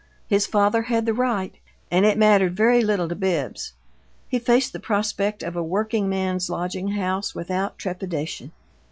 [0.27, 1.53] His father had the right,
[1.91, 3.73] and it mattered very little to Bibbs
[4.27, 8.51] he faced the prospect of a working man's lodging house without trepidation.